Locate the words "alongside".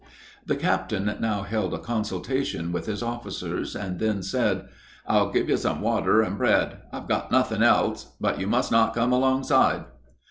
9.13-9.83